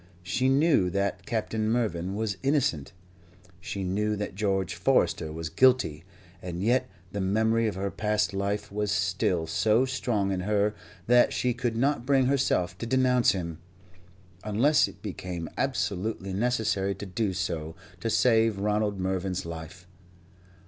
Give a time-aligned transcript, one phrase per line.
[0.23, 2.91] She knew that Captain Mervyn was innocent;
[3.59, 6.05] she knew that George Forester was guilty,
[6.41, 10.73] and yet the memory of her past life was still so strong in her
[11.05, 13.59] that she could not bring herself to denounce him,
[14.43, 19.87] unless it became absolutely necessary to do so to save Ronald Mervyn's life.